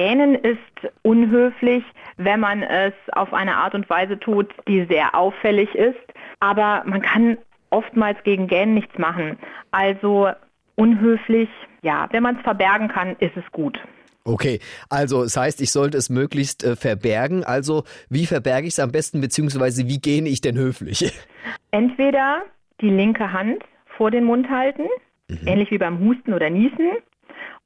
[0.00, 1.84] Gähnen ist unhöflich,
[2.16, 5.98] wenn man es auf eine Art und Weise tut, die sehr auffällig ist.
[6.40, 7.36] Aber man kann
[7.68, 9.38] oftmals gegen Gähnen nichts machen.
[9.72, 10.30] Also
[10.74, 11.50] unhöflich,
[11.82, 13.78] ja, wenn man es verbergen kann, ist es gut.
[14.24, 17.44] Okay, also das heißt, ich sollte es möglichst äh, verbergen.
[17.44, 21.12] Also wie verberge ich es am besten, beziehungsweise wie gähne ich denn höflich?
[21.72, 22.40] Entweder
[22.80, 23.62] die linke Hand
[23.98, 24.86] vor den Mund halten,
[25.28, 25.46] mhm.
[25.46, 26.92] ähnlich wie beim Husten oder Niesen,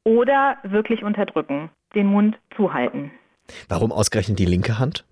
[0.04, 3.10] oder wirklich unterdrücken, den Mund zuhalten.
[3.68, 5.04] Warum ausgerechnet die linke Hand?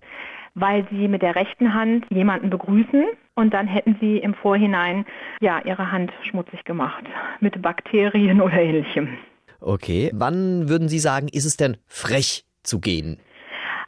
[0.55, 3.05] Weil Sie mit der rechten Hand jemanden begrüßen
[3.35, 5.05] und dann hätten Sie im Vorhinein
[5.41, 7.03] ja Ihre Hand schmutzig gemacht
[7.39, 9.17] mit Bakterien oder ähnlichem.
[9.59, 13.19] Okay, wann würden Sie sagen, ist es denn frech zu gehen?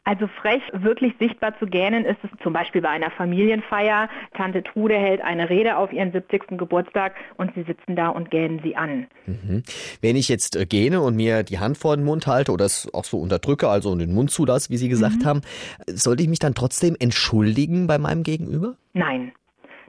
[0.05, 4.07] Also frech, wirklich sichtbar zu gähnen ist es zum Beispiel bei einer Familienfeier.
[4.37, 6.59] Tante Trude hält eine Rede auf ihren 70.
[6.59, 9.07] Geburtstag und sie sitzen da und gähnen sie an.
[9.25, 9.63] Mhm.
[10.01, 12.87] Wenn ich jetzt äh, gähne und mir die Hand vor den Mund halte oder es
[12.93, 15.25] auch so unterdrücke, also den Mund zulasse, wie Sie gesagt mhm.
[15.25, 15.41] haben,
[15.87, 18.75] sollte ich mich dann trotzdem entschuldigen bei meinem Gegenüber?
[18.93, 19.33] Nein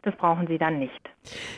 [0.06, 1.00] das brauchen Sie dann nicht.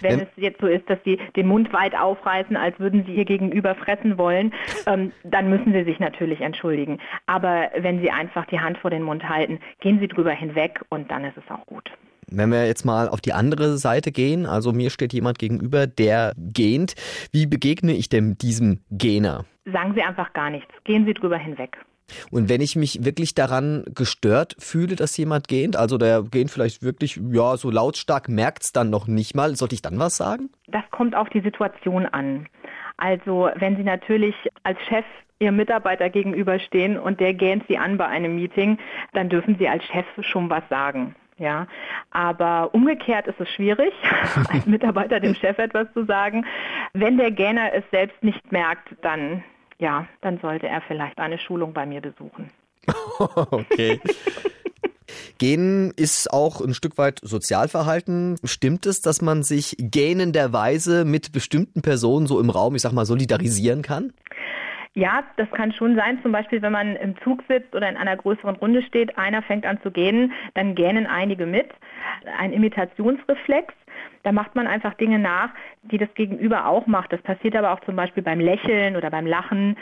[0.01, 3.15] Wenn ähm, es jetzt so ist, dass Sie den Mund weit aufreißen, als würden Sie
[3.15, 4.53] Ihr Gegenüber fressen wollen,
[4.87, 6.99] ähm, dann müssen Sie sich natürlich entschuldigen.
[7.27, 11.11] Aber wenn Sie einfach die Hand vor den Mund halten, gehen Sie drüber hinweg und
[11.11, 11.91] dann ist es auch gut.
[12.31, 16.35] Wenn wir jetzt mal auf die andere Seite gehen, also mir steht jemand gegenüber, der
[16.37, 16.95] gähnt.
[17.33, 19.45] Wie begegne ich denn diesem Gähner?
[19.65, 20.73] Sagen Sie einfach gar nichts.
[20.85, 21.79] Gehen Sie drüber hinweg.
[22.31, 26.83] Und wenn ich mich wirklich daran gestört fühle, dass jemand gähnt, also der gähnt vielleicht
[26.83, 30.51] wirklich, ja, so lautstark, merkt es dann noch nicht mal, sollte ich dann was sagen?
[30.67, 32.47] Das kommt auf die Situation an.
[32.97, 35.05] Also wenn Sie natürlich als Chef
[35.41, 38.79] Ihrem Mitarbeiter gegenüberstehen und der gähnt Sie an bei einem Meeting,
[39.13, 41.15] dann dürfen Sie als Chef schon was sagen.
[41.39, 41.69] Ja,
[42.11, 43.93] aber umgekehrt ist es schwierig,
[44.49, 46.45] als Mitarbeiter dem Chef etwas zu sagen.
[46.93, 49.45] Wenn der Gähner es selbst nicht merkt, dann
[49.79, 52.51] ja, dann sollte er vielleicht eine Schulung bei mir besuchen.
[53.19, 54.01] okay.
[55.39, 58.37] Gähnen ist auch ein Stück weit Sozialverhalten.
[58.45, 63.07] Stimmt es, dass man sich gähnenderweise mit bestimmten Personen so im Raum, ich sag mal,
[63.07, 64.13] solidarisieren kann?
[64.95, 66.19] Ja, das kann schon sein.
[66.23, 69.65] Zum Beispiel, wenn man im Zug sitzt oder in einer größeren Runde steht, einer fängt
[69.65, 71.69] an zu gähnen, dann gähnen einige mit.
[72.37, 73.73] Ein Imitationsreflex.
[74.23, 75.51] Da macht man einfach Dinge nach,
[75.83, 77.13] die das Gegenüber auch macht.
[77.13, 79.77] Das passiert aber auch zum Beispiel beim Lächeln oder beim Lachen.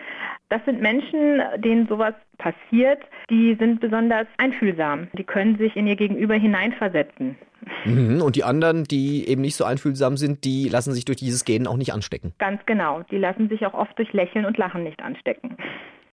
[0.49, 5.09] Das sind Menschen, denen sowas passiert, die sind besonders einfühlsam.
[5.15, 7.37] Die können sich in ihr Gegenüber hineinversetzen.
[7.85, 8.23] Mhm.
[8.23, 11.67] Und die anderen, die eben nicht so einfühlsam sind, die lassen sich durch dieses Genen
[11.67, 12.33] auch nicht anstecken.
[12.39, 13.03] Ganz genau.
[13.11, 15.57] Die lassen sich auch oft durch Lächeln und Lachen nicht anstecken.